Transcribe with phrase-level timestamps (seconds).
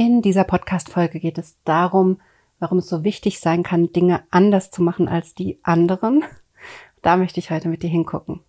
[0.00, 2.22] In dieser Podcast-Folge geht es darum,
[2.58, 6.24] warum es so wichtig sein kann, Dinge anders zu machen als die anderen.
[7.02, 8.40] Da möchte ich heute mit dir hingucken.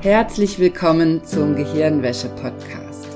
[0.00, 3.08] Herzlich willkommen zum Gehirnwäsche-Podcast.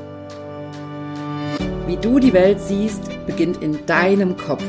[1.87, 4.65] Wie du die Welt siehst, beginnt in deinem Kopf.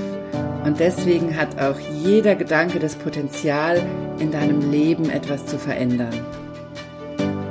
[0.66, 3.82] Und deswegen hat auch jeder Gedanke das Potenzial,
[4.20, 6.41] in deinem Leben etwas zu verändern.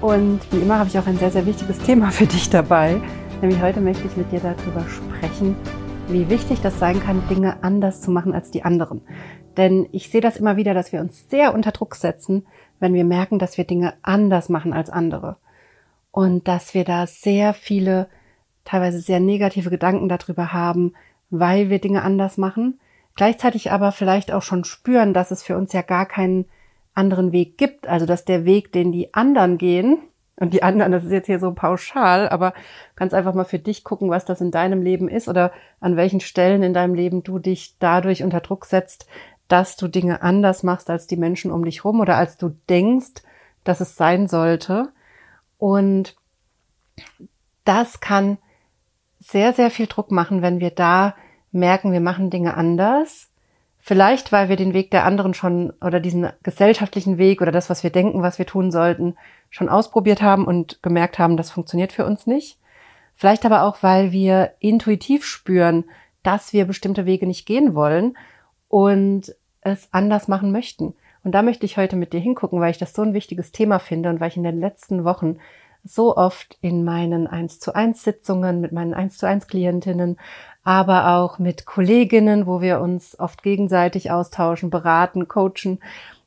[0.00, 3.00] Und wie immer habe ich auch ein sehr, sehr wichtiges Thema für dich dabei.
[3.40, 5.56] Nämlich heute möchte ich mit dir darüber sprechen,
[6.06, 9.02] wie wichtig das sein kann, Dinge anders zu machen als die anderen.
[9.56, 12.46] Denn ich sehe das immer wieder, dass wir uns sehr unter Druck setzen,
[12.78, 15.36] wenn wir merken, dass wir Dinge anders machen als andere.
[16.12, 18.08] Und dass wir da sehr viele,
[18.64, 20.92] teilweise sehr negative Gedanken darüber haben,
[21.28, 22.78] weil wir Dinge anders machen.
[23.16, 26.46] Gleichzeitig aber vielleicht auch schon spüren, dass es für uns ja gar keinen
[26.98, 27.88] anderen Weg gibt.
[27.88, 29.98] Also dass der Weg, den die anderen gehen,
[30.40, 32.54] und die anderen, das ist jetzt hier so pauschal, aber
[32.94, 36.20] kannst einfach mal für dich gucken, was das in deinem Leben ist oder an welchen
[36.20, 39.08] Stellen in deinem Leben du dich dadurch unter Druck setzt,
[39.48, 43.22] dass du Dinge anders machst als die Menschen um dich rum oder als du denkst,
[43.64, 44.92] dass es sein sollte.
[45.58, 46.14] Und
[47.64, 48.38] das kann
[49.18, 51.16] sehr, sehr viel Druck machen, wenn wir da
[51.50, 53.27] merken, wir machen Dinge anders
[53.88, 57.82] Vielleicht, weil wir den Weg der anderen schon oder diesen gesellschaftlichen Weg oder das, was
[57.82, 59.16] wir denken, was wir tun sollten,
[59.48, 62.58] schon ausprobiert haben und gemerkt haben, das funktioniert für uns nicht.
[63.14, 65.84] Vielleicht aber auch, weil wir intuitiv spüren,
[66.22, 68.18] dass wir bestimmte Wege nicht gehen wollen
[68.68, 70.92] und es anders machen möchten.
[71.24, 73.78] Und da möchte ich heute mit dir hingucken, weil ich das so ein wichtiges Thema
[73.78, 75.38] finde und weil ich in den letzten Wochen
[75.82, 80.18] so oft in meinen 1 zu 1 Sitzungen mit meinen 1 zu 1 Klientinnen
[80.68, 85.78] aber auch mit Kolleginnen, wo wir uns oft gegenseitig austauschen, beraten, coachen,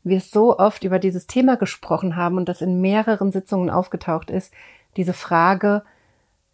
[0.04, 4.52] wir so oft über dieses Thema gesprochen haben und das in mehreren Sitzungen aufgetaucht ist,
[4.98, 5.84] diese Frage,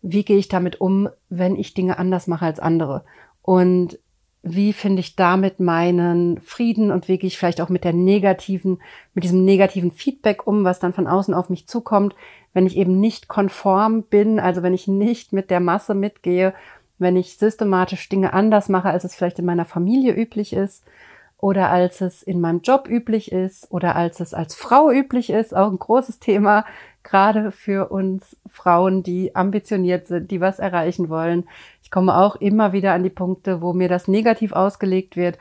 [0.02, 3.06] wie gehe ich damit um, wenn ich Dinge anders mache als andere?
[3.42, 3.98] Und
[4.44, 8.82] wie finde ich damit meinen Frieden und wie gehe ich vielleicht auch mit der negativen,
[9.14, 12.16] mit diesem negativen Feedback um, was dann von außen auf mich zukommt,
[12.54, 16.54] wenn ich eben nicht konform bin, also wenn ich nicht mit der Masse mitgehe
[17.00, 20.84] wenn ich systematisch Dinge anders mache, als es vielleicht in meiner Familie üblich ist
[21.38, 25.56] oder als es in meinem Job üblich ist oder als es als Frau üblich ist,
[25.56, 26.66] auch ein großes Thema,
[27.04, 31.48] gerade für uns Frauen, die ambitioniert sind, die was erreichen wollen.
[31.84, 35.38] Ich komme auch immer wieder an die Punkte, wo mir das negativ ausgelegt wird.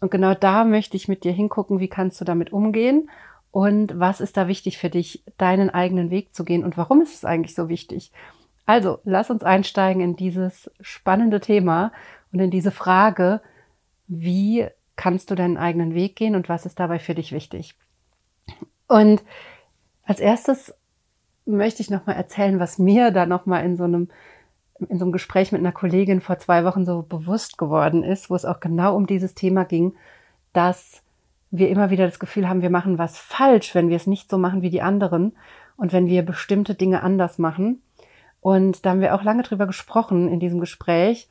[0.00, 3.10] Und genau da möchte ich mit dir hingucken, wie kannst du damit umgehen
[3.50, 7.14] und was ist da wichtig für dich, deinen eigenen Weg zu gehen und warum ist
[7.14, 8.12] es eigentlich so wichtig?
[8.70, 11.90] Also, lass uns einsteigen in dieses spannende Thema
[12.32, 13.40] und in diese Frage,
[14.06, 14.64] wie
[14.94, 17.74] kannst du deinen eigenen Weg gehen und was ist dabei für dich wichtig?
[18.86, 19.24] Und
[20.04, 20.72] als erstes
[21.46, 24.08] möchte ich nochmal erzählen, was mir da nochmal in so einem
[24.88, 28.36] in so einem Gespräch mit einer Kollegin vor zwei Wochen so bewusst geworden ist, wo
[28.36, 29.94] es auch genau um dieses Thema ging,
[30.52, 31.02] dass
[31.50, 34.38] wir immer wieder das Gefühl haben, wir machen was falsch, wenn wir es nicht so
[34.38, 35.32] machen wie die anderen
[35.76, 37.82] und wenn wir bestimmte Dinge anders machen.
[38.40, 41.28] Und da haben wir auch lange drüber gesprochen in diesem Gespräch.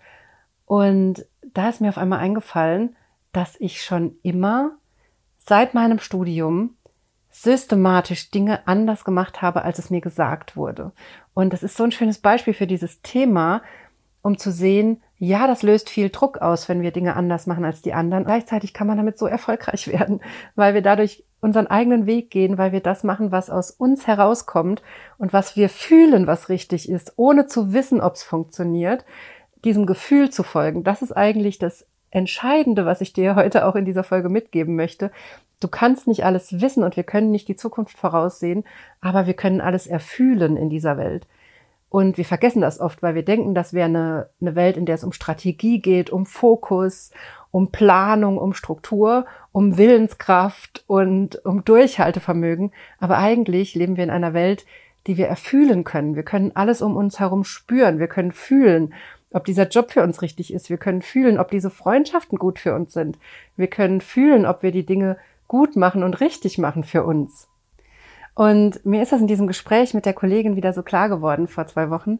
[0.65, 2.95] Und da ist mir auf einmal eingefallen,
[3.31, 4.71] dass ich schon immer
[5.37, 6.75] seit meinem Studium
[7.31, 10.91] systematisch Dinge anders gemacht habe, als es mir gesagt wurde.
[11.33, 13.61] Und das ist so ein schönes Beispiel für dieses Thema,
[14.21, 17.81] um zu sehen, ja, das löst viel Druck aus, wenn wir Dinge anders machen als
[17.81, 18.23] die anderen.
[18.23, 20.21] Gleichzeitig kann man damit so erfolgreich werden,
[20.55, 24.81] weil wir dadurch unseren eigenen Weg gehen, weil wir das machen, was aus uns herauskommt
[25.17, 29.05] und was wir fühlen, was richtig ist, ohne zu wissen, ob es funktioniert,
[29.65, 30.83] diesem Gefühl zu folgen.
[30.83, 35.11] Das ist eigentlich das Entscheidende, was ich dir heute auch in dieser Folge mitgeben möchte.
[35.59, 38.63] Du kannst nicht alles wissen und wir können nicht die Zukunft voraussehen,
[39.01, 41.27] aber wir können alles erfühlen in dieser Welt.
[41.89, 44.95] Und wir vergessen das oft, weil wir denken, das wäre eine, eine Welt, in der
[44.95, 47.11] es um Strategie geht, um Fokus,
[47.51, 52.71] um Planung, um Struktur, um Willenskraft und um Durchhaltevermögen.
[52.99, 54.65] Aber eigentlich leben wir in einer Welt,
[55.07, 56.15] die wir erfühlen können.
[56.15, 57.97] Wir können alles um uns herum spüren.
[57.97, 58.93] Wir können fühlen,
[59.31, 60.69] ob dieser Job für uns richtig ist.
[60.69, 63.17] Wir können fühlen, ob diese Freundschaften gut für uns sind.
[63.57, 67.48] Wir können fühlen, ob wir die Dinge gut machen und richtig machen für uns.
[68.39, 71.67] Und mir ist das in diesem Gespräch mit der Kollegin wieder so klar geworden vor
[71.67, 72.19] zwei Wochen,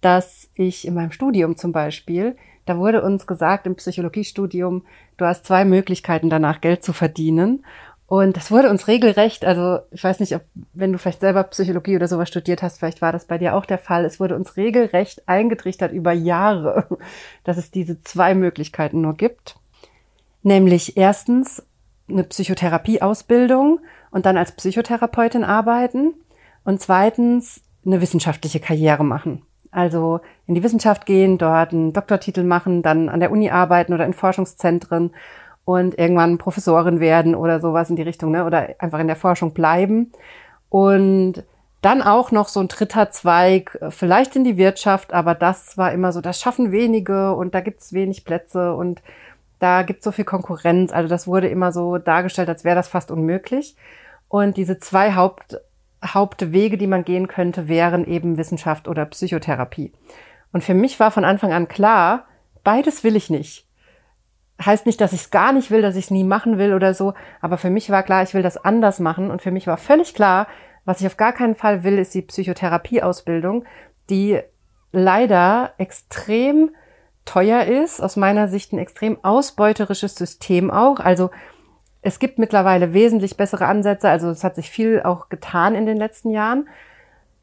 [0.00, 2.34] dass ich in meinem Studium zum Beispiel,
[2.64, 4.86] da wurde uns gesagt im Psychologiestudium,
[5.18, 7.62] du hast zwei Möglichkeiten danach Geld zu verdienen.
[8.06, 10.40] Und das wurde uns regelrecht, also ich weiß nicht, ob,
[10.72, 13.66] wenn du vielleicht selber Psychologie oder sowas studiert hast, vielleicht war das bei dir auch
[13.66, 14.06] der Fall.
[14.06, 16.86] Es wurde uns regelrecht eingetrichtert über Jahre,
[17.44, 19.56] dass es diese zwei Möglichkeiten nur gibt.
[20.42, 21.62] Nämlich erstens
[22.08, 23.80] eine Psychotherapieausbildung
[24.10, 26.14] und dann als Psychotherapeutin arbeiten
[26.64, 29.42] und zweitens eine wissenschaftliche Karriere machen.
[29.70, 34.04] Also in die Wissenschaft gehen, dort einen Doktortitel machen, dann an der Uni arbeiten oder
[34.04, 35.12] in Forschungszentren
[35.64, 38.44] und irgendwann Professorin werden oder sowas in die Richtung, ne?
[38.44, 40.10] oder einfach in der Forschung bleiben.
[40.68, 41.44] Und
[41.82, 46.12] dann auch noch so ein dritter Zweig, vielleicht in die Wirtschaft, aber das war immer
[46.12, 49.02] so, das schaffen wenige und da gibt's wenig Plätze und
[49.60, 50.92] da gibt's so viel Konkurrenz.
[50.92, 53.76] Also das wurde immer so dargestellt, als wäre das fast unmöglich.
[54.30, 55.60] Und diese zwei Haupt,
[56.02, 59.92] Hauptwege, die man gehen könnte, wären eben Wissenschaft oder Psychotherapie.
[60.52, 62.24] Und für mich war von Anfang an klar,
[62.64, 63.66] beides will ich nicht
[64.64, 66.94] heißt nicht, dass ich es gar nicht will, dass ich es nie machen will oder
[66.94, 69.76] so, aber für mich war klar, ich will das anders machen und für mich war
[69.76, 70.46] völlig klar,
[70.84, 73.64] was ich auf gar keinen Fall will, ist die Psychotherapieausbildung,
[74.08, 74.40] die
[74.92, 76.70] leider extrem
[77.24, 80.98] teuer ist, aus meiner Sicht ein extrem ausbeuterisches System auch.
[80.98, 81.30] Also
[82.02, 85.96] es gibt mittlerweile wesentlich bessere Ansätze, also es hat sich viel auch getan in den
[85.96, 86.68] letzten Jahren.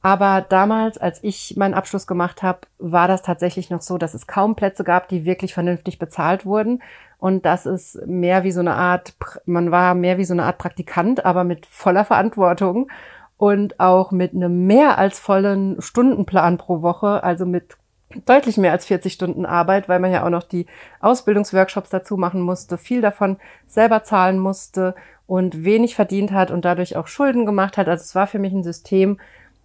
[0.01, 4.27] Aber damals, als ich meinen Abschluss gemacht habe, war das tatsächlich noch so, dass es
[4.27, 6.81] kaum Plätze gab, die wirklich vernünftig bezahlt wurden.
[7.19, 9.15] Und das ist mehr wie so eine Art,
[9.45, 12.89] man war mehr wie so eine Art Praktikant, aber mit voller Verantwortung
[13.37, 17.76] und auch mit einem mehr als vollen Stundenplan pro Woche, also mit
[18.25, 20.65] deutlich mehr als 40 Stunden Arbeit, weil man ja auch noch die
[21.01, 23.37] Ausbildungsworkshops dazu machen musste, viel davon
[23.67, 24.95] selber zahlen musste
[25.25, 27.89] und wenig verdient hat und dadurch auch Schulden gemacht hat.
[27.89, 29.19] Also es war für mich ein System,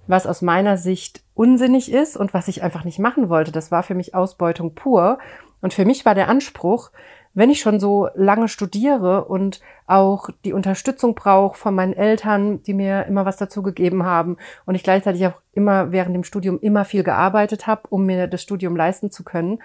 [0.07, 3.53] was aus meiner Sicht unsinnig ist und was ich einfach nicht machen wollte.
[3.53, 5.19] Das war für mich Ausbeutung pur.
[5.61, 6.91] Und für mich war der Anspruch,
[7.35, 12.75] wenn ich schon so lange studiere und auch die Unterstützung brauche von meinen Eltern, die
[12.75, 14.37] mir immer was dazu gegeben haben
[14.67, 18.43] und ich gleichzeitig auch immer während dem Studium immer viel gearbeitet habe, um mir das
[18.43, 19.63] Studium leisten zu können.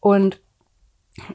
[0.00, 0.40] Und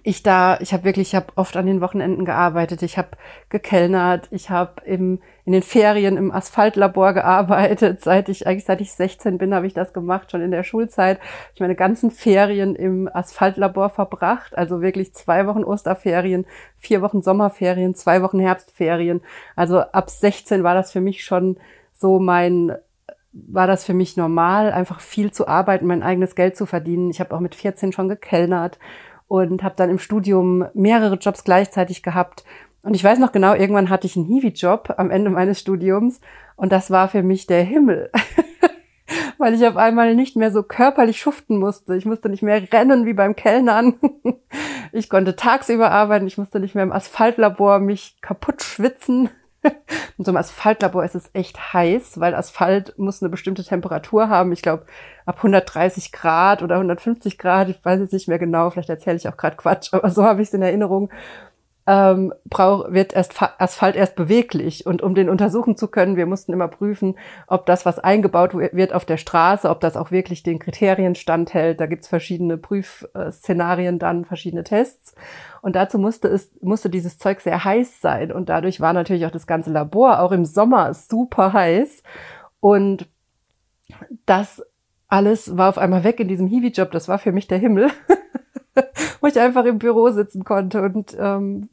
[0.03, 3.09] ich da, ich habe wirklich, ich habe oft an den Wochenenden gearbeitet, ich habe
[3.49, 8.01] gekellnert, ich habe im in den Ferien im Asphaltlabor gearbeitet.
[8.03, 11.19] Seit ich eigentlich seit ich 16 bin, habe ich das gemacht, schon in der Schulzeit.
[11.53, 16.45] Ich meine ganzen Ferien im Asphaltlabor verbracht, also wirklich zwei Wochen Osterferien,
[16.77, 19.21] vier Wochen Sommerferien, zwei Wochen Herbstferien.
[19.55, 21.57] Also ab 16 war das für mich schon
[21.93, 22.75] so mein
[23.37, 27.09] war das für mich normal, einfach viel zu arbeiten, mein eigenes Geld zu verdienen.
[27.09, 28.79] Ich habe auch mit 14 schon gekellnert
[29.27, 32.43] und habe dann im Studium mehrere Jobs gleichzeitig gehabt.
[32.81, 36.21] Und ich weiß noch genau, irgendwann hatte ich einen Hiwi-Job am Ende meines Studiums
[36.55, 38.11] und das war für mich der Himmel.
[39.37, 41.95] Weil ich auf einmal nicht mehr so körperlich schuften musste.
[41.95, 43.95] Ich musste nicht mehr rennen wie beim Kellnern.
[44.91, 46.25] Ich konnte tagsüber arbeiten.
[46.25, 49.29] Ich musste nicht mehr im Asphaltlabor mich kaputt schwitzen.
[50.17, 54.51] In so einem Asphaltlabor ist es echt heiß, weil Asphalt muss eine bestimmte Temperatur haben.
[54.51, 54.85] Ich glaube,
[55.25, 59.27] ab 130 Grad oder 150 Grad, ich weiß jetzt nicht mehr genau, vielleicht erzähle ich
[59.27, 61.09] auch gerade Quatsch, aber so habe ich es in Erinnerung
[61.87, 64.85] ähm, brauch, wird erst Asphalt erst beweglich.
[64.85, 67.15] Und um den untersuchen zu können, wir mussten immer prüfen,
[67.47, 71.79] ob das, was eingebaut wird auf der Straße, ob das auch wirklich den Kriterien standhält.
[71.79, 75.13] Da gibt's verschiedene Prüfszenarien dann, verschiedene Tests.
[75.61, 78.31] Und dazu musste es, musste dieses Zeug sehr heiß sein.
[78.31, 82.01] Und dadurch war natürlich auch das ganze Labor auch im Sommer super heiß.
[82.59, 83.07] Und
[84.25, 84.63] das
[85.07, 86.91] alles war auf einmal weg in diesem Hiwi-Job.
[86.91, 87.91] Das war für mich der Himmel.
[89.21, 91.69] wo ich einfach im Büro sitzen konnte und ähm,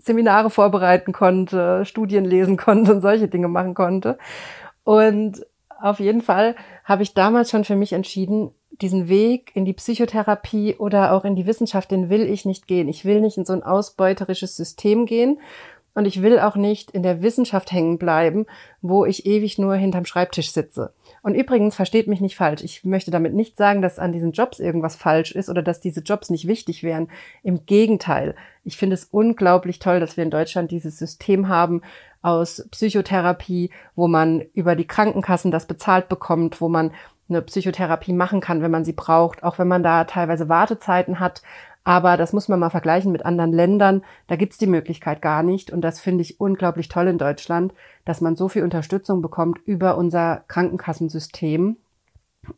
[0.00, 4.18] Seminare vorbereiten konnte, Studien lesen konnte und solche Dinge machen konnte.
[4.84, 5.46] Und
[5.80, 10.76] auf jeden Fall habe ich damals schon für mich entschieden, diesen Weg in die Psychotherapie
[10.76, 12.88] oder auch in die Wissenschaft, den will ich nicht gehen.
[12.88, 15.38] Ich will nicht in so ein ausbeuterisches System gehen
[16.00, 18.46] und ich will auch nicht in der Wissenschaft hängen bleiben,
[18.80, 20.94] wo ich ewig nur hinterm Schreibtisch sitze.
[21.22, 22.62] Und übrigens, versteht mich nicht falsch.
[22.64, 26.00] Ich möchte damit nicht sagen, dass an diesen Jobs irgendwas falsch ist oder dass diese
[26.00, 27.08] Jobs nicht wichtig wären.
[27.42, 28.34] Im Gegenteil.
[28.64, 31.82] Ich finde es unglaublich toll, dass wir in Deutschland dieses System haben
[32.22, 36.92] aus Psychotherapie, wo man über die Krankenkassen das bezahlt bekommt, wo man
[37.28, 41.42] eine Psychotherapie machen kann, wenn man sie braucht, auch wenn man da teilweise Wartezeiten hat.
[41.82, 44.02] Aber das muss man mal vergleichen mit anderen Ländern.
[44.26, 45.70] Da gibt's die Möglichkeit gar nicht.
[45.70, 47.72] Und das finde ich unglaublich toll in Deutschland,
[48.04, 51.76] dass man so viel Unterstützung bekommt über unser Krankenkassensystem.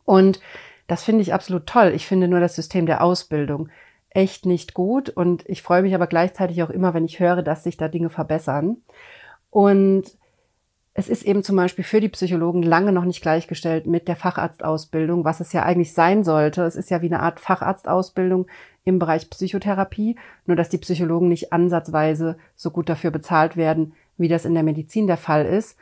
[0.05, 0.41] Und
[0.87, 1.93] das finde ich absolut toll.
[1.95, 3.69] Ich finde nur das System der Ausbildung
[4.11, 5.09] echt nicht gut.
[5.09, 8.11] Und ich freue mich aber gleichzeitig auch immer, wenn ich höre, dass sich da Dinge
[8.11, 8.79] verbessern.
[9.51, 10.17] Und
[10.95, 15.25] es ist eben zum Beispiel für die Psychologen lange noch nicht gleichgestellt mit der Facharztausbildung,
[15.25, 16.63] was es ja eigentlich sein sollte.
[16.65, 18.47] Es ist ja wie eine Art Facharztausbildung
[18.85, 24.29] im Bereich Psychotherapie, nur dass die Psychologen nicht ansatzweise so gut dafür bezahlt werden, wie
[24.29, 25.79] das in der Medizin der Fall ist.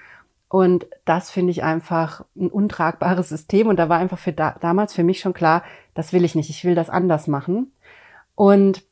[0.48, 3.66] Und das finde ich einfach ein untragbares System.
[3.66, 5.64] Und da war einfach für da, damals für mich schon klar,
[5.94, 6.50] das will ich nicht.
[6.50, 7.72] Ich will das anders machen.
[8.36, 8.84] Und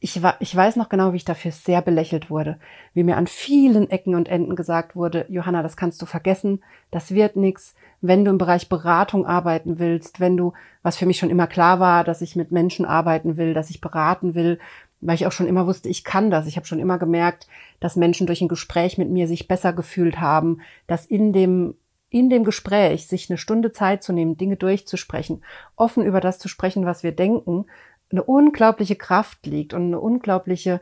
[0.00, 2.58] ich, war, ich weiß noch genau, wie ich dafür sehr belächelt wurde,
[2.94, 7.10] wie mir an vielen Ecken und Enden gesagt wurde, Johanna, das kannst du vergessen, das
[7.10, 7.74] wird nix.
[8.00, 10.52] Wenn du im Bereich Beratung arbeiten willst, wenn du,
[10.82, 13.80] was für mich schon immer klar war, dass ich mit Menschen arbeiten will, dass ich
[13.80, 14.58] beraten will,
[15.00, 16.46] weil ich auch schon immer wusste, ich kann das.
[16.46, 17.46] Ich habe schon immer gemerkt,
[17.80, 21.74] dass Menschen durch ein Gespräch mit mir sich besser gefühlt haben, dass in dem
[22.10, 25.44] in dem Gespräch sich eine Stunde Zeit zu nehmen, Dinge durchzusprechen,
[25.76, 27.66] offen über das zu sprechen, was wir denken,
[28.10, 30.80] eine unglaubliche Kraft liegt und eine unglaubliche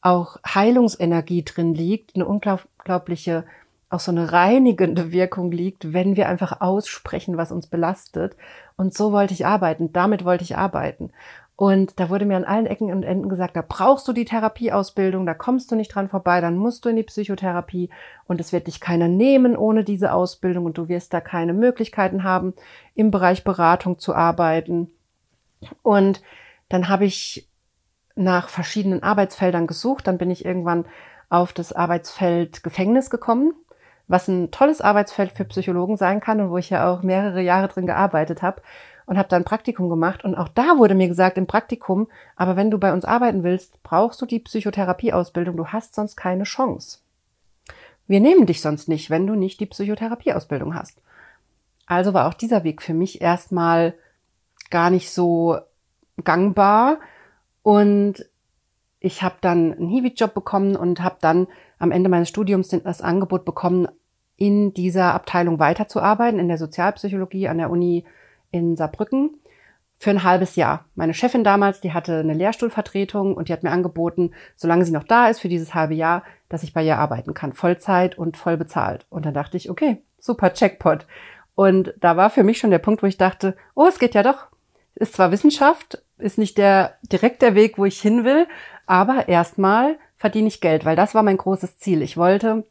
[0.00, 3.44] auch Heilungsenergie drin liegt, eine unglaubliche
[3.92, 8.36] auch so eine reinigende Wirkung liegt, wenn wir einfach aussprechen, was uns belastet.
[8.76, 11.10] Und so wollte ich arbeiten, damit wollte ich arbeiten.
[11.56, 15.26] Und da wurde mir an allen Ecken und Enden gesagt, da brauchst du die Therapieausbildung,
[15.26, 17.90] da kommst du nicht dran vorbei, dann musst du in die Psychotherapie
[18.26, 22.24] und es wird dich keiner nehmen ohne diese Ausbildung und du wirst da keine Möglichkeiten
[22.24, 22.54] haben,
[22.94, 24.90] im Bereich Beratung zu arbeiten.
[25.82, 26.22] Und
[26.72, 27.46] dann habe ich
[28.14, 30.06] nach verschiedenen Arbeitsfeldern gesucht.
[30.06, 30.86] Dann bin ich irgendwann
[31.28, 33.52] auf das Arbeitsfeld Gefängnis gekommen,
[34.08, 37.68] was ein tolles Arbeitsfeld für Psychologen sein kann und wo ich ja auch mehrere Jahre
[37.68, 38.62] drin gearbeitet habe
[39.04, 40.24] und habe da ein Praktikum gemacht.
[40.24, 43.82] Und auch da wurde mir gesagt im Praktikum, aber wenn du bei uns arbeiten willst,
[43.82, 45.58] brauchst du die Psychotherapieausbildung.
[45.58, 47.00] Du hast sonst keine Chance.
[48.06, 51.02] Wir nehmen dich sonst nicht, wenn du nicht die Psychotherapieausbildung hast.
[51.84, 53.92] Also war auch dieser Weg für mich erstmal
[54.70, 55.58] gar nicht so
[56.24, 56.98] gangbar.
[57.62, 58.26] Und
[59.00, 63.44] ich habe dann einen Hiwi-Job bekommen und habe dann am Ende meines Studiums das Angebot
[63.44, 63.88] bekommen,
[64.36, 68.04] in dieser Abteilung weiterzuarbeiten, in der Sozialpsychologie an der Uni
[68.50, 69.38] in Saarbrücken
[69.98, 70.86] für ein halbes Jahr.
[70.96, 75.04] Meine Chefin damals, die hatte eine Lehrstuhlvertretung und die hat mir angeboten, solange sie noch
[75.04, 78.56] da ist für dieses halbe Jahr, dass ich bei ihr arbeiten kann, Vollzeit und voll
[78.56, 79.06] bezahlt.
[79.10, 81.06] Und dann dachte ich, okay, super Checkpot.
[81.54, 84.24] Und da war für mich schon der Punkt, wo ich dachte, oh, es geht ja
[84.24, 84.48] doch,
[84.94, 88.46] ist zwar Wissenschaft, ist nicht der direkt der Weg, wo ich hin will,
[88.86, 92.02] aber erstmal verdiene ich Geld, weil das war mein großes Ziel.
[92.02, 92.64] Ich wollte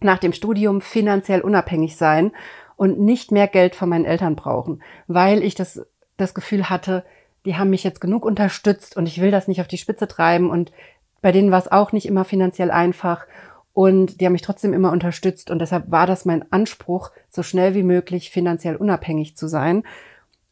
[0.00, 2.32] nach dem Studium finanziell unabhängig sein
[2.76, 7.04] und nicht mehr Geld von meinen Eltern brauchen, weil ich das, das Gefühl hatte,
[7.44, 10.50] die haben mich jetzt genug unterstützt und ich will das nicht auf die Spitze treiben
[10.50, 10.72] und
[11.20, 13.26] bei denen war es auch nicht immer finanziell einfach
[13.72, 17.74] und die haben mich trotzdem immer unterstützt und deshalb war das mein Anspruch, so schnell
[17.74, 19.84] wie möglich finanziell unabhängig zu sein.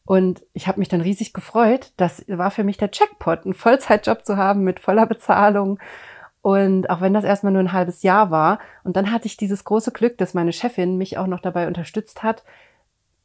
[0.05, 1.93] Und ich habe mich dann riesig gefreut.
[1.97, 5.79] Das war für mich der Checkpot, einen Vollzeitjob zu haben mit voller Bezahlung.
[6.41, 8.59] Und auch wenn das erstmal nur ein halbes Jahr war.
[8.83, 12.21] Und dann hatte ich dieses große Glück, dass meine Chefin mich auch noch dabei unterstützt
[12.21, 12.43] hat,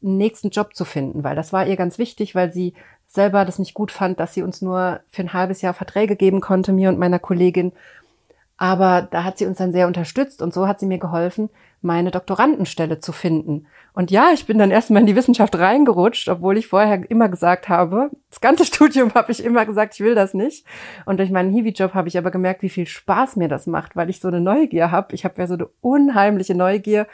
[0.02, 2.75] einen nächsten Job zu finden, weil das war ihr ganz wichtig, weil sie
[3.08, 6.40] selber das nicht gut fand, dass sie uns nur für ein halbes Jahr Verträge geben
[6.40, 7.73] konnte, mir und meiner Kollegin.
[8.56, 11.49] Aber da hat sie uns dann sehr unterstützt und so hat sie mir geholfen,
[11.80, 13.66] meine Doktorandenstelle zu finden.
[13.92, 17.68] Und ja, ich bin dann erstmal in die Wissenschaft reingerutscht, obwohl ich vorher immer gesagt
[17.68, 20.64] habe, das ganze Studium habe ich immer gesagt, ich will das nicht.
[21.06, 24.11] Und durch meinen Hiwi-Job habe ich aber gemerkt, wie viel Spaß mir das macht, weil
[24.11, 25.14] ich so eine Neugier habe.
[25.14, 27.06] Ich habe ja so eine unheimliche Neugier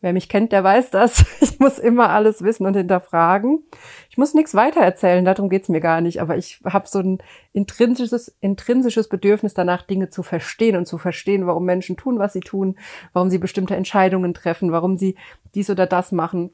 [0.00, 1.24] Wer mich kennt, der weiß das.
[1.40, 3.64] Ich muss immer alles wissen und hinterfragen.
[4.10, 6.20] Ich muss nichts weitererzählen, darum geht's mir gar nicht.
[6.20, 7.18] Aber ich habe so ein
[7.52, 12.40] intrinsisches, intrinsisches Bedürfnis danach, Dinge zu verstehen und zu verstehen, warum Menschen tun, was sie
[12.40, 12.76] tun,
[13.12, 15.16] warum sie bestimmte Entscheidungen treffen, warum sie
[15.56, 16.50] dies oder das machen.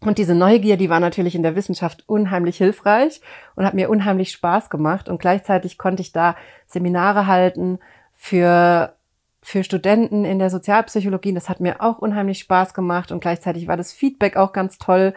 [0.00, 3.22] Und diese Neugier, die war natürlich in der Wissenschaft unheimlich hilfreich
[3.54, 5.08] und hat mir unheimlich Spaß gemacht.
[5.08, 6.36] Und gleichzeitig konnte ich da
[6.66, 7.78] Seminare halten
[8.12, 8.94] für
[9.44, 11.34] für Studenten in der Sozialpsychologie.
[11.34, 15.12] Das hat mir auch unheimlich Spaß gemacht und gleichzeitig war das Feedback auch ganz toll.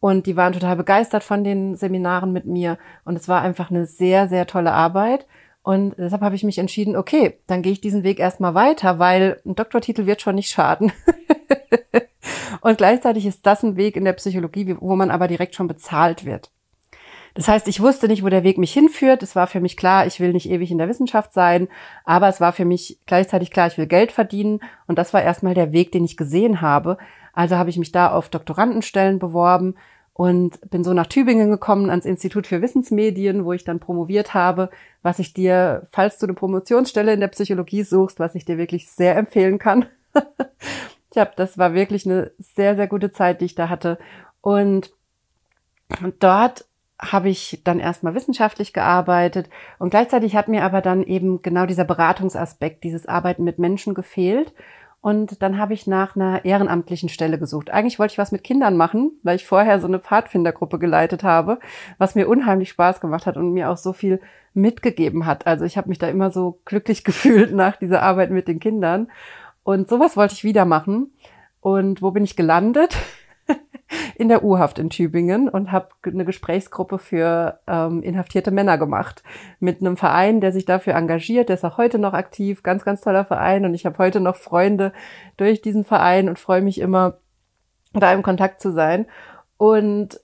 [0.00, 2.78] Und die waren total begeistert von den Seminaren mit mir.
[3.04, 5.26] Und es war einfach eine sehr, sehr tolle Arbeit.
[5.62, 9.40] Und deshalb habe ich mich entschieden, okay, dann gehe ich diesen Weg erstmal weiter, weil
[9.44, 10.92] ein Doktortitel wird schon nicht schaden.
[12.60, 16.24] und gleichzeitig ist das ein Weg in der Psychologie, wo man aber direkt schon bezahlt
[16.24, 16.52] wird.
[17.34, 19.22] Das heißt, ich wusste nicht, wo der Weg mich hinführt.
[19.22, 21.68] Es war für mich klar, ich will nicht ewig in der Wissenschaft sein,
[22.04, 24.60] aber es war für mich gleichzeitig klar, ich will Geld verdienen.
[24.86, 26.98] Und das war erstmal der Weg, den ich gesehen habe.
[27.32, 29.76] Also habe ich mich da auf Doktorandenstellen beworben
[30.18, 34.68] und bin so nach Tübingen gekommen ans Institut für Wissensmedien, wo ich dann promoviert habe,
[35.00, 38.90] was ich dir, falls du eine Promotionsstelle in der Psychologie suchst, was ich dir wirklich
[38.90, 39.86] sehr empfehlen kann.
[41.12, 43.96] ich habe, das war wirklich eine sehr, sehr gute Zeit, die ich da hatte.
[44.40, 44.92] Und,
[46.02, 46.64] und dort
[47.00, 51.84] habe ich dann erstmal wissenschaftlich gearbeitet und gleichzeitig hat mir aber dann eben genau dieser
[51.84, 54.52] Beratungsaspekt, dieses Arbeiten mit Menschen gefehlt.
[55.00, 57.70] Und dann habe ich nach einer ehrenamtlichen Stelle gesucht.
[57.70, 61.60] Eigentlich wollte ich was mit Kindern machen, weil ich vorher so eine Pfadfindergruppe geleitet habe,
[61.98, 64.20] was mir unheimlich Spaß gemacht hat und mir auch so viel
[64.54, 65.46] mitgegeben hat.
[65.46, 69.08] Also ich habe mich da immer so glücklich gefühlt nach dieser Arbeit mit den Kindern.
[69.62, 71.12] Und sowas wollte ich wieder machen.
[71.60, 72.96] Und wo bin ich gelandet?
[74.14, 79.22] In der U-Haft in Tübingen und habe eine Gesprächsgruppe für ähm, inhaftierte Männer gemacht
[79.60, 81.48] mit einem Verein, der sich dafür engagiert.
[81.48, 84.36] Der ist auch heute noch aktiv, ganz, ganz toller Verein und ich habe heute noch
[84.36, 84.92] Freunde
[85.36, 87.18] durch diesen Verein und freue mich immer,
[87.92, 89.06] da im Kontakt zu sein.
[89.56, 90.20] Und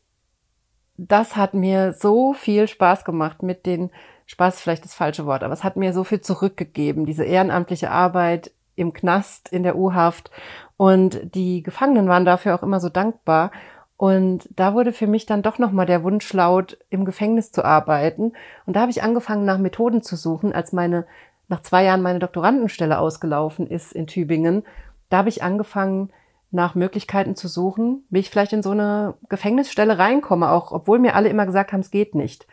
[0.97, 3.91] das hat mir so viel Spaß gemacht mit den
[4.27, 8.53] Spaß vielleicht das falsche Wort, aber es hat mir so viel zurückgegeben, diese ehrenamtliche Arbeit
[8.77, 10.31] im Knast, in der U-Haft.
[10.77, 13.51] Und die Gefangenen waren dafür auch immer so dankbar.
[13.97, 18.33] Und da wurde für mich dann doch nochmal der Wunsch laut, im Gefängnis zu arbeiten.
[18.67, 21.07] Und da habe ich angefangen, nach Methoden zu suchen, als meine,
[21.49, 24.65] nach zwei Jahren meine Doktorandenstelle ausgelaufen ist in Tübingen.
[25.11, 26.11] Da habe ich angefangen,
[26.55, 31.17] nach Möglichkeiten zu suchen, wie ich vielleicht in so eine Gefängnisstelle reinkomme, auch obwohl mir
[31.17, 32.47] alle immer gesagt haben, es geht nicht.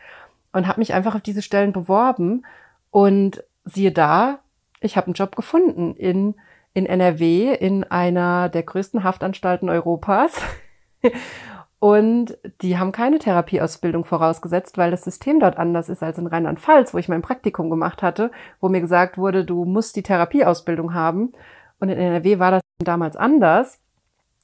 [0.52, 2.44] Und habe mich einfach auf diese Stellen beworben
[2.90, 4.40] und siehe da,
[4.82, 6.36] ich habe einen Job gefunden in,
[6.74, 10.42] in NRW, in einer der größten Haftanstalten Europas.
[11.80, 16.94] Und die haben keine Therapieausbildung vorausgesetzt, weil das System dort anders ist als in Rheinland-Pfalz,
[16.94, 21.32] wo ich mein Praktikum gemacht hatte, wo mir gesagt wurde, du musst die Therapieausbildung haben.
[21.80, 23.80] Und in NRW war das damals anders.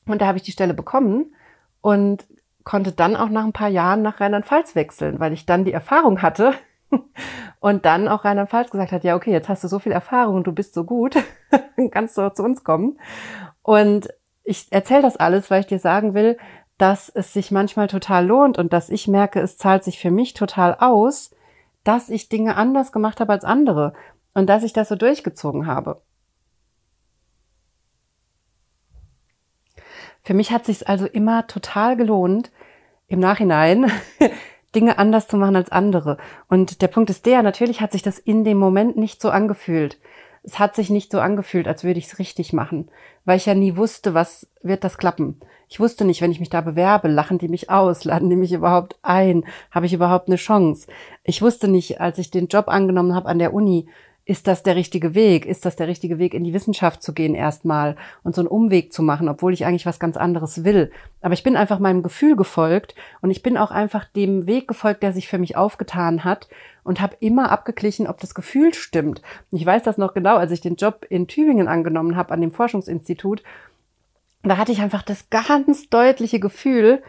[0.08, 1.36] Und da habe ich die Stelle bekommen
[1.82, 2.26] und
[2.64, 6.24] konnte dann auch nach ein paar Jahren nach Rheinland-Pfalz wechseln, weil ich dann die Erfahrung
[6.24, 6.54] hatte,
[7.60, 10.48] und dann auch Rheinland-Pfalz gesagt hat, ja, okay, jetzt hast du so viel Erfahrung und
[10.48, 11.18] du bist so gut,
[11.92, 13.00] kannst du zu uns kommen.
[13.62, 14.10] Und
[14.44, 16.38] ich erzähle das alles, weil ich dir sagen will,
[16.78, 20.34] dass es sich manchmal total lohnt und dass ich merke, es zahlt sich für mich
[20.34, 21.32] total aus,
[21.84, 23.94] dass ich Dinge anders gemacht habe als andere
[24.34, 26.02] und dass ich das so durchgezogen habe.
[30.24, 32.52] Für mich hat sich also immer total gelohnt,
[33.08, 33.90] im Nachhinein
[34.78, 36.18] Dinge anders zu machen als andere.
[36.50, 39.98] Und der Punkt ist der, natürlich hat sich das in dem Moment nicht so angefühlt.
[40.44, 42.88] Es hat sich nicht so angefühlt, als würde ich es richtig machen,
[43.26, 45.40] weil ich ja nie wusste, was wird das klappen.
[45.68, 48.54] Ich wusste nicht, wenn ich mich da bewerbe, lachen die mich aus, laden die mich
[48.54, 50.88] überhaupt ein, habe ich überhaupt eine Chance.
[51.24, 53.88] Ich wusste nicht, als ich den Job angenommen habe an der Uni,
[54.28, 55.46] ist das der richtige Weg?
[55.46, 58.92] Ist das der richtige Weg, in die Wissenschaft zu gehen erstmal und so einen Umweg
[58.92, 60.92] zu machen, obwohl ich eigentlich was ganz anderes will?
[61.22, 65.02] Aber ich bin einfach meinem Gefühl gefolgt und ich bin auch einfach dem Weg gefolgt,
[65.02, 66.50] der sich für mich aufgetan hat
[66.84, 69.22] und habe immer abgeglichen, ob das Gefühl stimmt.
[69.50, 72.42] Und ich weiß das noch genau, als ich den Job in Tübingen angenommen habe an
[72.42, 73.44] dem Forschungsinstitut.
[74.44, 77.02] Da hatte ich einfach das ganz deutliche Gefühl,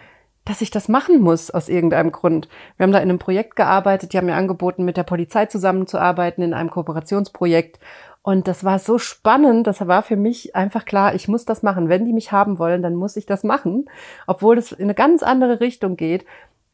[0.49, 2.49] dass ich das machen muss aus irgendeinem Grund.
[2.79, 6.43] Wir haben da in einem Projekt gearbeitet, die haben mir angeboten, mit der Polizei zusammenzuarbeiten
[6.43, 7.79] in einem Kooperationsprojekt.
[8.23, 11.91] Und das war so spannend, das war für mich einfach klar, ich muss das machen.
[11.91, 13.91] Wenn die mich haben wollen, dann muss ich das machen,
[14.27, 16.25] obwohl es in eine ganz andere Richtung geht,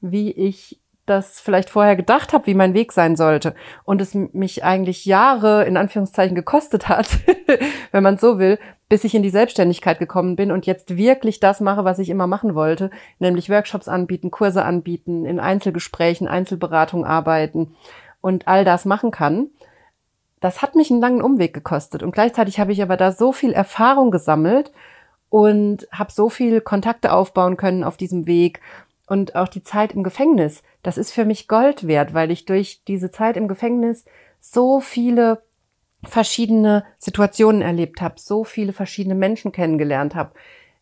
[0.00, 3.54] wie ich das vielleicht vorher gedacht habe, wie mein Weg sein sollte.
[3.84, 7.08] Und es mich eigentlich Jahre in Anführungszeichen gekostet hat,
[7.92, 8.58] wenn man so will,
[8.94, 12.28] bis ich in die Selbstständigkeit gekommen bin und jetzt wirklich das mache, was ich immer
[12.28, 17.74] machen wollte, nämlich Workshops anbieten, Kurse anbieten, in Einzelgesprächen, Einzelberatung arbeiten
[18.20, 19.48] und all das machen kann.
[20.38, 23.52] Das hat mich einen langen Umweg gekostet und gleichzeitig habe ich aber da so viel
[23.52, 24.70] Erfahrung gesammelt
[25.28, 28.60] und habe so viel Kontakte aufbauen können auf diesem Weg
[29.08, 32.84] und auch die Zeit im Gefängnis, das ist für mich Gold wert, weil ich durch
[32.86, 34.04] diese Zeit im Gefängnis
[34.40, 35.42] so viele
[36.08, 40.32] verschiedene Situationen erlebt habe, so viele verschiedene Menschen kennengelernt habe.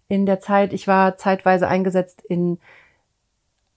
[0.09, 2.59] In der Zeit, ich war zeitweise eingesetzt in,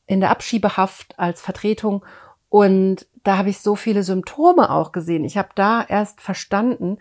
[0.06, 2.06] in der Abschiebehaft als Vertretung
[2.50, 5.26] und da habe ich so viele Symptome auch gesehen.
[5.26, 7.00] Ich habe da erst verstanden,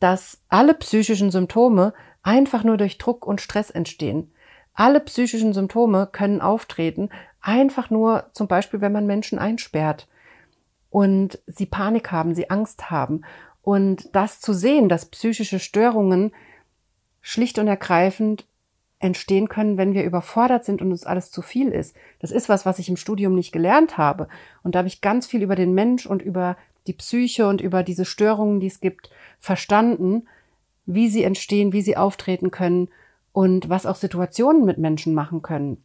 [0.00, 4.32] dass alle psychischen Symptome einfach nur durch Druck und Stress entstehen.
[4.74, 10.08] Alle psychischen Symptome können auftreten, einfach nur zum Beispiel, wenn man Menschen einsperrt
[10.90, 13.22] und sie Panik haben, sie Angst haben.
[13.62, 16.32] Und das zu sehen, dass psychische Störungen
[17.20, 18.46] schlicht und ergreifend
[19.00, 21.94] entstehen können, wenn wir überfordert sind und uns alles zu viel ist.
[22.18, 24.28] Das ist was, was ich im Studium nicht gelernt habe.
[24.62, 27.82] Und da habe ich ganz viel über den Mensch und über die Psyche und über
[27.82, 30.26] diese Störungen, die es gibt, verstanden,
[30.86, 32.88] wie sie entstehen, wie sie auftreten können
[33.32, 35.84] und was auch Situationen mit Menschen machen können.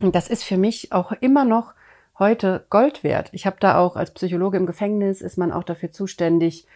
[0.00, 1.74] Und das ist für mich auch immer noch
[2.18, 3.28] heute Gold wert.
[3.32, 6.66] Ich habe da auch als Psychologe im Gefängnis ist man auch dafür zuständig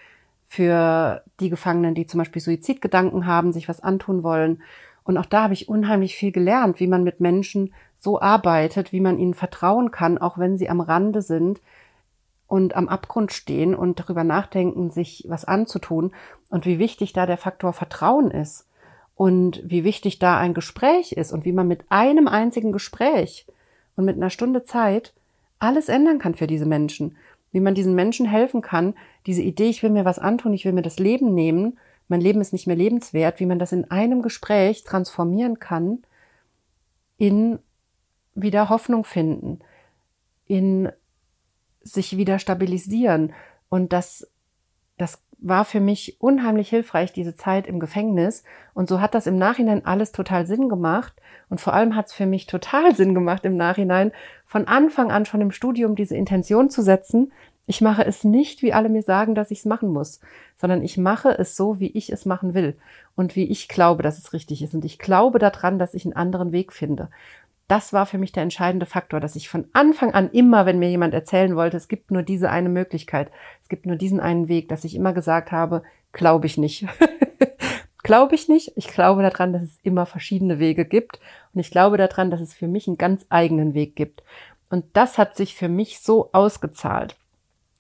[0.51, 4.65] für die Gefangenen, die zum Beispiel Suizidgedanken haben, sich was antun wollen.
[5.05, 8.99] Und auch da habe ich unheimlich viel gelernt, wie man mit Menschen so arbeitet, wie
[8.99, 11.61] man ihnen vertrauen kann, auch wenn sie am Rande sind
[12.49, 16.11] und am Abgrund stehen und darüber nachdenken, sich was anzutun
[16.49, 18.67] und wie wichtig da der Faktor Vertrauen ist
[19.15, 23.47] und wie wichtig da ein Gespräch ist und wie man mit einem einzigen Gespräch
[23.95, 25.15] und mit einer Stunde Zeit
[25.61, 27.17] alles ändern kann für diese Menschen,
[27.53, 28.95] wie man diesen Menschen helfen kann,
[29.27, 32.41] diese Idee, ich will mir was antun, ich will mir das Leben nehmen, mein Leben
[32.41, 36.03] ist nicht mehr lebenswert, wie man das in einem Gespräch transformieren kann
[37.21, 37.59] in
[38.35, 39.61] wieder Hoffnung finden,
[40.47, 40.91] in
[41.83, 43.35] sich wieder stabilisieren.
[43.69, 44.27] Und das,
[44.97, 48.45] das war für mich unheimlich hilfreich, diese Zeit im Gefängnis.
[48.75, 51.15] Und so hat das im Nachhinein alles total Sinn gemacht.
[51.49, 54.13] Und vor allem hat es für mich total Sinn gemacht im Nachhinein,
[54.47, 57.33] von Anfang an schon im Studium diese Intention zu setzen.
[57.67, 60.21] Ich mache es nicht, wie alle mir sagen, dass ich es machen muss,
[60.57, 62.77] sondern ich mache es so, wie ich es machen will
[63.15, 64.75] und wie ich glaube, dass es richtig ist.
[64.75, 67.11] Und ich glaube daran, dass ich einen anderen Weg finde
[67.71, 70.91] das war für mich der entscheidende Faktor, dass ich von Anfang an immer, wenn mir
[70.91, 73.31] jemand erzählen wollte, es gibt nur diese eine Möglichkeit,
[73.71, 76.87] gibt nur diesen einen Weg, dass ich immer gesagt habe, glaube ich nicht.
[78.03, 78.73] glaube ich nicht.
[78.77, 81.19] Ich glaube daran, dass es immer verschiedene Wege gibt.
[81.55, 84.23] Und ich glaube daran, dass es für mich einen ganz eigenen Weg gibt.
[84.69, 87.17] Und das hat sich für mich so ausgezahlt.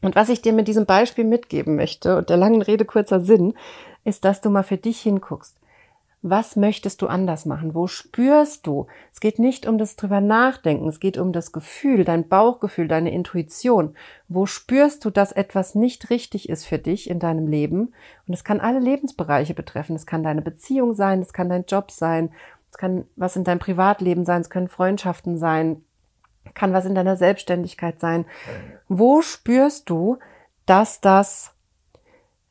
[0.03, 3.55] Und was ich dir mit diesem Beispiel mitgeben möchte, und der langen Rede kurzer Sinn,
[4.05, 5.60] ist, dass du mal für dich hinguckst.
[6.22, 7.74] Was möchtest du anders machen?
[7.74, 8.87] Wo spürst du?
[9.11, 13.11] Es geht nicht um das drüber nachdenken, es geht um das Gefühl, dein Bauchgefühl, deine
[13.11, 13.94] Intuition.
[14.28, 17.94] Wo spürst du, dass etwas nicht richtig ist für dich in deinem Leben?
[18.26, 19.96] Und es kann alle Lebensbereiche betreffen.
[19.96, 22.30] Es kann deine Beziehung sein, es kann dein Job sein,
[22.70, 25.85] es kann was in deinem Privatleben sein, es können Freundschaften sein,
[26.52, 28.26] kann was in deiner Selbstständigkeit sein.
[28.88, 30.18] Wo spürst du,
[30.66, 31.54] dass das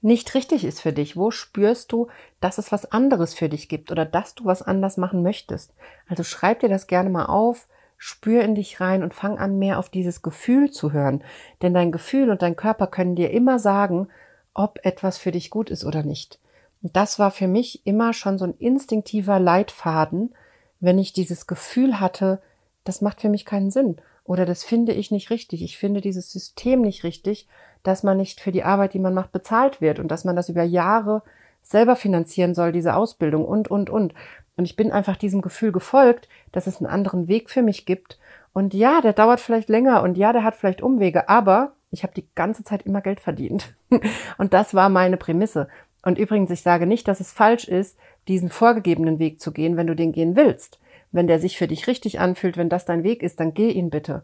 [0.02, 1.18] nicht richtig ist für dich?
[1.18, 2.08] Wo spürst du,
[2.40, 5.74] dass es was anderes für dich gibt oder dass du was anders machen möchtest?
[6.08, 9.78] Also schreib dir das gerne mal auf, spür in dich rein und fang an, mehr
[9.78, 11.24] auf dieses Gefühl zu hören.
[11.62, 14.08] Denn dein Gefühl und dein Körper können dir immer sagen,
[14.54, 16.40] ob etwas für dich gut ist oder nicht.
[16.82, 20.34] Und das war für mich immer schon so ein instinktiver Leitfaden,
[20.80, 22.42] wenn ich dieses Gefühl hatte,
[22.86, 23.98] das macht für mich keinen Sinn
[24.30, 25.64] oder das finde ich nicht richtig.
[25.64, 27.48] Ich finde dieses System nicht richtig
[27.84, 30.50] dass man nicht für die Arbeit, die man macht, bezahlt wird und dass man das
[30.50, 31.24] über Jahre
[31.62, 34.14] selber finanzieren soll, diese Ausbildung und, und, und.
[34.58, 38.20] Und ich bin einfach diesem Gefühl gefolgt, dass es einen anderen Weg für mich gibt.
[38.54, 42.14] Und ja, der dauert vielleicht länger und ja, der hat vielleicht Umwege, aber ich habe
[42.14, 43.74] die ganze Zeit immer Geld verdient.
[44.38, 45.70] und das war meine Prämisse.
[46.02, 49.88] Und übrigens, ich sage nicht, dass es falsch ist, diesen vorgegebenen Weg zu gehen, wenn
[49.88, 50.80] du den gehen willst.
[51.12, 53.90] Wenn der sich für dich richtig anfühlt, wenn das dein Weg ist, dann geh ihn
[53.90, 54.24] bitte.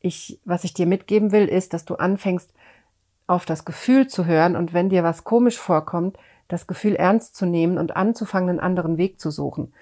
[0.00, 2.52] Ich, was ich dir mitgeben will, ist, dass du anfängst,
[3.26, 7.46] auf das Gefühl zu hören und wenn dir was komisch vorkommt, das Gefühl ernst zu
[7.46, 9.72] nehmen und anzufangen, einen anderen Weg zu suchen.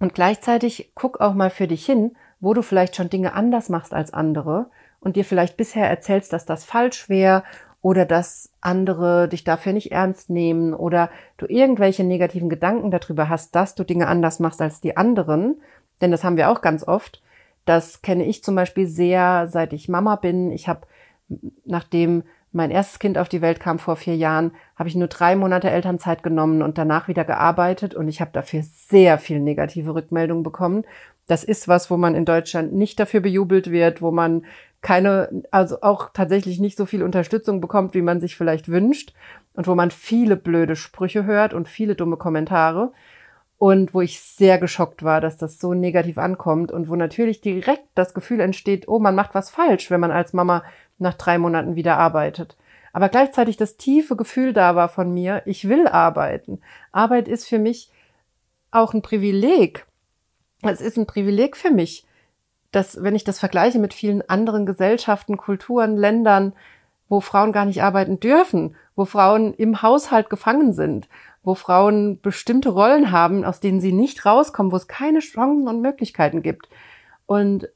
[0.00, 3.94] Und gleichzeitig guck auch mal für dich hin, wo du vielleicht schon Dinge anders machst
[3.94, 7.44] als andere und dir vielleicht bisher erzählst, dass das falsch wäre
[7.82, 13.54] oder dass andere dich dafür nicht ernst nehmen oder du irgendwelche negativen Gedanken darüber hast,
[13.54, 15.60] dass du Dinge anders machst als die anderen.
[16.00, 17.20] Denn das haben wir auch ganz oft.
[17.64, 20.52] Das kenne ich zum Beispiel sehr, seit ich Mama bin.
[20.52, 20.86] Ich habe
[21.64, 25.36] nachdem mein erstes Kind auf die Welt kam vor vier Jahren, habe ich nur drei
[25.36, 30.42] Monate Elternzeit genommen und danach wieder gearbeitet und ich habe dafür sehr viel negative Rückmeldungen
[30.42, 30.84] bekommen.
[31.26, 34.44] Das ist was, wo man in Deutschland nicht dafür bejubelt wird, wo man
[34.82, 39.14] keine, also auch tatsächlich nicht so viel Unterstützung bekommt, wie man sich vielleicht wünscht
[39.54, 42.92] und wo man viele blöde Sprüche hört und viele dumme Kommentare
[43.58, 47.86] und wo ich sehr geschockt war, dass das so negativ ankommt und wo natürlich direkt
[47.94, 50.64] das Gefühl entsteht, oh, man macht was falsch, wenn man als Mama
[50.98, 52.56] nach drei Monaten wieder arbeitet.
[52.92, 56.60] Aber gleichzeitig das tiefe Gefühl da war von mir, ich will arbeiten.
[56.90, 57.90] Arbeit ist für mich
[58.72, 59.86] auch ein Privileg.
[60.62, 62.04] Es ist ein Privileg für mich,
[62.72, 66.54] dass, wenn ich das vergleiche mit vielen anderen Gesellschaften, Kulturen, Ländern,
[67.08, 71.08] wo Frauen gar nicht arbeiten dürfen, wo Frauen im Haushalt gefangen sind,
[71.42, 75.82] wo Frauen bestimmte Rollen haben, aus denen sie nicht rauskommen, wo es keine Chancen und
[75.82, 76.68] Möglichkeiten gibt.
[77.26, 77.68] Und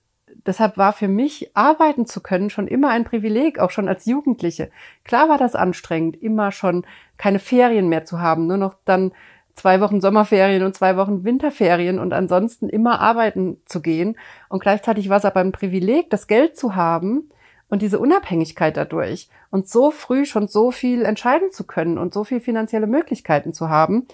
[0.46, 4.70] deshalb war für mich, arbeiten zu können, schon immer ein Privileg, auch schon als Jugendliche.
[5.04, 6.86] Klar war das anstrengend, immer schon
[7.18, 9.12] keine Ferien mehr zu haben, nur noch dann
[9.56, 14.16] zwei Wochen Sommerferien und zwei Wochen Winterferien und ansonsten immer arbeiten zu gehen.
[14.48, 17.30] Und gleichzeitig war es aber ein Privileg, das Geld zu haben
[17.68, 22.22] und diese Unabhängigkeit dadurch und so früh schon so viel entscheiden zu können und so
[22.22, 24.06] viel finanzielle Möglichkeiten zu haben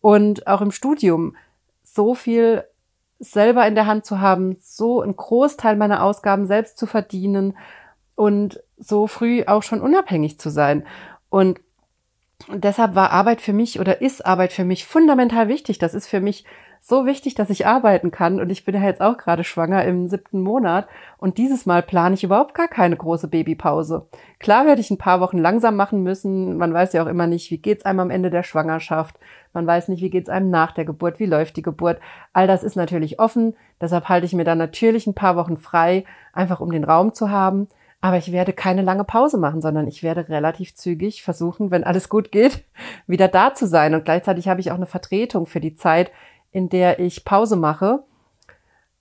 [0.00, 1.36] und auch im Studium
[1.82, 2.64] so viel
[3.18, 7.56] selber in der Hand zu haben, so einen Großteil meiner Ausgaben selbst zu verdienen
[8.14, 10.84] und so früh auch schon unabhängig zu sein.
[11.30, 11.60] Und
[12.48, 15.78] deshalb war Arbeit für mich oder ist Arbeit für mich fundamental wichtig.
[15.78, 16.44] Das ist für mich
[16.84, 18.40] so wichtig, dass ich arbeiten kann.
[18.40, 20.88] Und ich bin ja jetzt auch gerade schwanger im siebten Monat.
[21.16, 24.08] Und dieses Mal plane ich überhaupt gar keine große Babypause.
[24.40, 26.56] Klar werde ich ein paar Wochen langsam machen müssen.
[26.56, 29.16] Man weiß ja auch immer nicht, wie geht's einem am Ende der Schwangerschaft.
[29.52, 32.00] Man weiß nicht, wie geht's einem nach der Geburt, wie läuft die Geburt.
[32.32, 33.54] All das ist natürlich offen.
[33.80, 37.30] Deshalb halte ich mir dann natürlich ein paar Wochen frei, einfach um den Raum zu
[37.30, 37.68] haben.
[38.02, 42.08] Aber ich werde keine lange Pause machen, sondern ich werde relativ zügig versuchen, wenn alles
[42.08, 42.64] gut geht,
[43.06, 43.94] wieder da zu sein.
[43.94, 46.10] Und gleichzeitig habe ich auch eine Vertretung für die Zeit,
[46.50, 48.02] in der ich Pause mache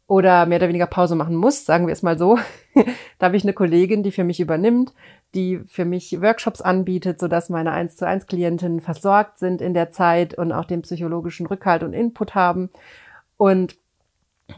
[0.06, 2.38] oder mehr oder weniger Pause machen muss, sagen wir es mal so.
[3.18, 4.94] da habe ich eine Kollegin, die für mich übernimmt,
[5.34, 9.90] die für mich Workshops anbietet, sodass meine 1 zu 1 Klientinnen versorgt sind in der
[9.90, 12.70] Zeit und auch den psychologischen Rückhalt und Input haben.
[13.38, 13.78] Und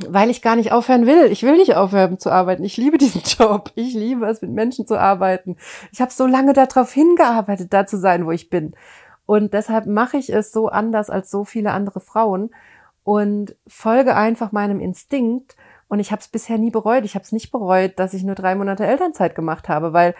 [0.07, 1.31] weil ich gar nicht aufhören will.
[1.31, 2.63] Ich will nicht aufhören zu arbeiten.
[2.63, 3.71] Ich liebe diesen Job.
[3.75, 5.57] Ich liebe es, mit Menschen zu arbeiten.
[5.91, 8.73] Ich habe so lange darauf hingearbeitet, da zu sein, wo ich bin.
[9.25, 12.51] Und deshalb mache ich es so anders als so viele andere Frauen
[13.03, 15.55] und folge einfach meinem Instinkt.
[15.87, 17.05] Und ich habe es bisher nie bereut.
[17.05, 20.15] Ich habe es nicht bereut, dass ich nur drei Monate Elternzeit gemacht habe, weil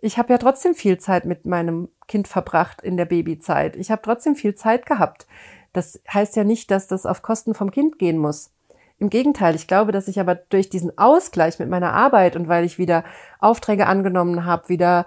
[0.00, 3.76] ich habe ja trotzdem viel Zeit mit meinem Kind verbracht in der Babyzeit.
[3.76, 5.26] Ich habe trotzdem viel Zeit gehabt.
[5.72, 8.50] Das heißt ja nicht, dass das auf Kosten vom Kind gehen muss.
[8.98, 12.64] Im Gegenteil, ich glaube, dass ich aber durch diesen Ausgleich mit meiner Arbeit und weil
[12.64, 13.04] ich wieder
[13.40, 15.04] Aufträge angenommen habe, wieder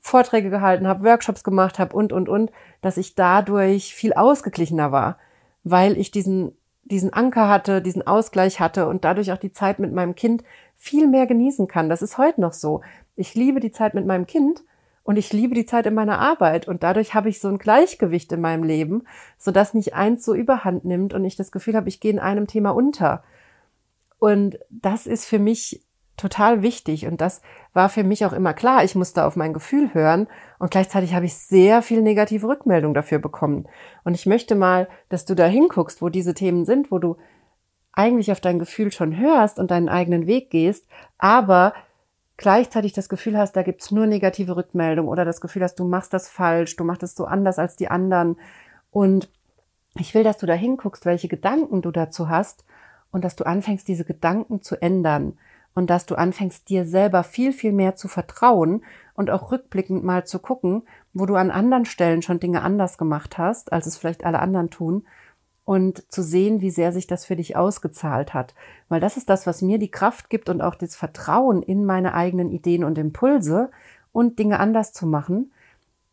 [0.00, 2.50] Vorträge gehalten habe, Workshops gemacht habe und, und, und,
[2.80, 5.18] dass ich dadurch viel ausgeglichener war,
[5.64, 6.52] weil ich diesen,
[6.84, 10.42] diesen Anker hatte, diesen Ausgleich hatte und dadurch auch die Zeit mit meinem Kind
[10.76, 11.88] viel mehr genießen kann.
[11.88, 12.82] Das ist heute noch so.
[13.16, 14.62] Ich liebe die Zeit mit meinem Kind
[15.02, 18.30] und ich liebe die Zeit in meiner Arbeit und dadurch habe ich so ein Gleichgewicht
[18.32, 19.04] in meinem Leben,
[19.38, 22.46] sodass nicht eins so überhand nimmt und ich das Gefühl habe, ich gehe in einem
[22.46, 23.24] Thema unter.
[24.18, 25.82] Und das ist für mich
[26.20, 27.40] total wichtig und das
[27.72, 28.84] war für mich auch immer klar.
[28.84, 33.18] Ich musste auf mein Gefühl hören und gleichzeitig habe ich sehr viel negative Rückmeldung dafür
[33.18, 33.66] bekommen.
[34.04, 37.16] Und ich möchte mal, dass du da hinguckst, wo diese Themen sind, wo du
[37.92, 40.86] eigentlich auf dein Gefühl schon hörst und deinen eigenen Weg gehst,
[41.18, 41.72] aber
[42.40, 46.14] gleichzeitig das Gefühl hast, da gibt's nur negative Rückmeldung oder das Gefühl hast, du machst
[46.14, 48.38] das falsch, du machst es so anders als die anderen.
[48.90, 49.28] Und
[49.94, 52.64] ich will, dass du da hinguckst, welche Gedanken du dazu hast
[53.12, 55.36] und dass du anfängst, diese Gedanken zu ändern
[55.74, 60.24] und dass du anfängst, dir selber viel, viel mehr zu vertrauen und auch rückblickend mal
[60.24, 64.24] zu gucken, wo du an anderen Stellen schon Dinge anders gemacht hast, als es vielleicht
[64.24, 65.04] alle anderen tun
[65.64, 68.54] und zu sehen, wie sehr sich das für dich ausgezahlt hat.
[68.88, 72.14] Weil das ist das, was mir die Kraft gibt und auch das Vertrauen in meine
[72.14, 73.70] eigenen Ideen und Impulse
[74.12, 75.52] und Dinge anders zu machen,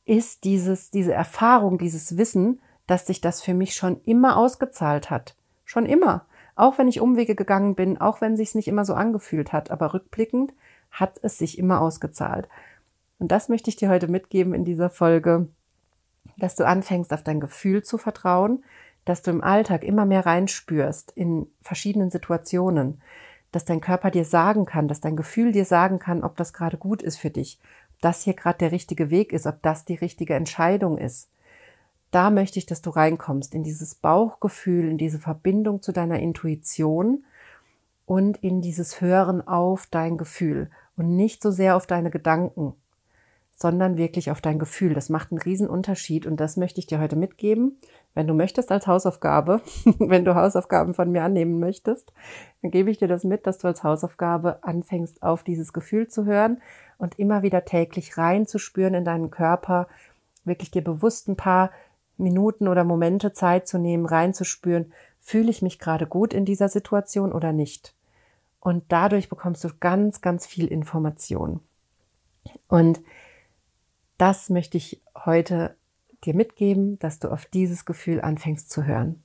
[0.05, 5.35] ist dieses, diese Erfahrung, dieses Wissen, dass sich das für mich schon immer ausgezahlt hat.
[5.65, 6.25] Schon immer.
[6.55, 9.93] Auch wenn ich Umwege gegangen bin, auch wenn sich's nicht immer so angefühlt hat, aber
[9.93, 10.53] rückblickend
[10.91, 12.47] hat es sich immer ausgezahlt.
[13.19, 15.47] Und das möchte ich dir heute mitgeben in dieser Folge,
[16.37, 18.63] dass du anfängst, auf dein Gefühl zu vertrauen,
[19.07, 23.01] dass du im Alltag immer mehr reinspürst in verschiedenen Situationen,
[23.53, 26.77] dass dein Körper dir sagen kann, dass dein Gefühl dir sagen kann, ob das gerade
[26.77, 27.61] gut ist für dich,
[27.95, 31.29] ob das hier gerade der richtige Weg ist, ob das die richtige Entscheidung ist.
[32.11, 37.25] Da möchte ich, dass du reinkommst in dieses Bauchgefühl, in diese Verbindung zu deiner Intuition
[38.05, 42.73] und in dieses Hören auf dein Gefühl und nicht so sehr auf deine Gedanken,
[43.59, 44.93] sondern wirklich auf dein Gefühl.
[44.93, 47.79] Das macht einen riesen Unterschied und das möchte ich dir heute mitgeben.
[48.13, 49.61] Wenn du möchtest als Hausaufgabe,
[49.97, 52.13] wenn du Hausaufgaben von mir annehmen möchtest,
[52.61, 56.25] dann gebe ich dir das mit, dass du als Hausaufgabe anfängst, auf dieses Gefühl zu
[56.25, 56.61] hören
[56.99, 59.87] und immer wieder täglich reinzuspüren in deinen Körper,
[60.45, 61.71] wirklich dir bewusst ein paar
[62.17, 67.31] Minuten oder Momente Zeit zu nehmen, reinzuspüren, fühle ich mich gerade gut in dieser Situation
[67.31, 67.95] oder nicht.
[68.59, 71.59] Und dadurch bekommst du ganz, ganz viel Information.
[72.67, 73.01] Und
[74.17, 75.75] das möchte ich heute
[76.23, 79.23] dir mitgeben, dass du auf dieses Gefühl anfängst zu hören.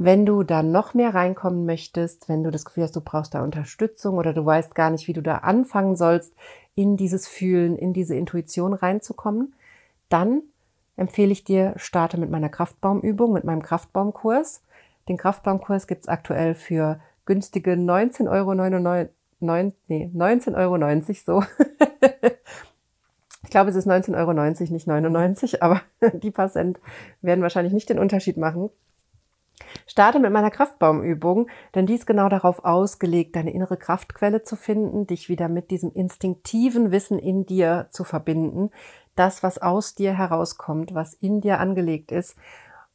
[0.00, 3.42] Wenn du da noch mehr reinkommen möchtest, wenn du das Gefühl hast, du brauchst da
[3.42, 6.32] Unterstützung oder du weißt gar nicht, wie du da anfangen sollst,
[6.76, 9.54] in dieses Fühlen, in diese Intuition reinzukommen,
[10.08, 10.42] dann
[10.96, 14.62] empfehle ich dir, starte mit meiner Kraftbaumübung, mit meinem Kraftbaumkurs.
[15.08, 18.54] Den Kraftbaumkurs gibt's aktuell für günstige 19,99 Euro,
[19.40, 21.44] 9, nee, 19,90 Euro so.
[23.48, 25.80] ich glaube, es ist 19,90 Euro, nicht 99, aber
[26.12, 26.78] die paar Cent
[27.22, 28.68] werden wahrscheinlich nicht den Unterschied machen.
[29.86, 35.06] Starte mit meiner Kraftbaumübung, denn die ist genau darauf ausgelegt, deine innere Kraftquelle zu finden,
[35.06, 38.70] dich wieder mit diesem instinktiven Wissen in dir zu verbinden,
[39.14, 42.36] das, was aus dir herauskommt, was in dir angelegt ist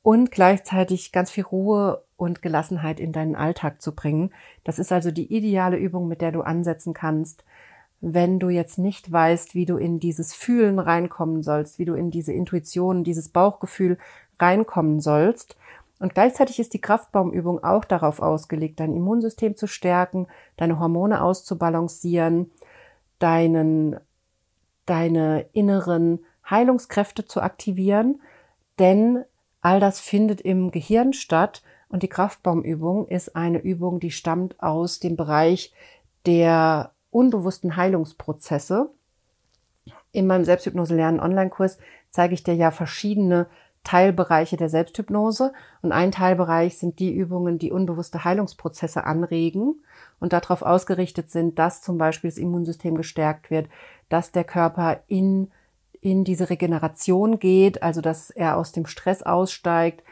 [0.04, 4.32] und gleichzeitig ganz viel Ruhe und Gelassenheit in deinen Alltag zu bringen.
[4.64, 7.44] Das ist also die ideale Übung, mit der du ansetzen kannst,
[8.06, 12.12] wenn du jetzt nicht weißt, wie du in dieses Fühlen reinkommen sollst, wie du in
[12.12, 13.98] diese Intuition, dieses Bauchgefühl
[14.38, 15.56] reinkommen sollst.
[16.00, 22.52] Und gleichzeitig ist die Kraftbaumübung auch darauf ausgelegt, dein Immunsystem zu stärken, deine Hormone auszubalancieren,
[23.20, 23.96] deinen,
[24.86, 28.22] deine inneren Heilungskräfte zu aktivieren,
[28.80, 29.24] denn
[29.62, 35.00] all das findet im Gehirn statt und die Kraftbaumübung ist eine Übung, die stammt aus
[35.00, 35.72] dem Bereich
[36.26, 38.90] der unbewussten Heilungsprozesse.
[40.12, 41.78] In meinem Selbsthypnose lernen Online-Kurs
[42.12, 43.48] zeige ich dir ja verschiedene
[43.84, 49.84] Teilbereiche der Selbsthypnose und ein Teilbereich sind die Übungen, die unbewusste Heilungsprozesse anregen
[50.20, 53.68] und darauf ausgerichtet sind, dass zum Beispiel das Immunsystem gestärkt wird,
[54.08, 55.52] dass der Körper in,
[56.00, 60.04] in diese Regeneration geht, also dass er aus dem Stress aussteigt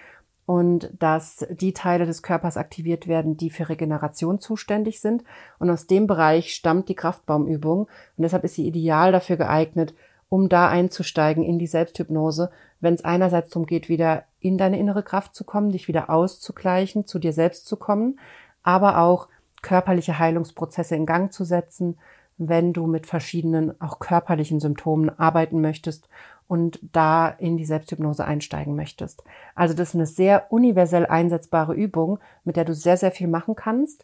[0.51, 5.23] und dass die Teile des Körpers aktiviert werden, die für Regeneration zuständig sind.
[5.59, 9.93] Und aus dem Bereich stammt die Kraftbaumübung und deshalb ist sie ideal dafür geeignet,
[10.27, 15.03] um da einzusteigen in die Selbsthypnose, wenn es einerseits darum geht, wieder in deine innere
[15.03, 18.19] Kraft zu kommen, dich wieder auszugleichen, zu dir selbst zu kommen,
[18.61, 19.29] aber auch
[19.61, 21.97] körperliche Heilungsprozesse in Gang zu setzen,
[22.37, 26.09] wenn du mit verschiedenen auch körperlichen Symptomen arbeiten möchtest
[26.51, 29.23] und da in die Selbsthypnose einsteigen möchtest.
[29.55, 33.55] Also das ist eine sehr universell einsetzbare Übung, mit der du sehr, sehr viel machen
[33.55, 34.03] kannst.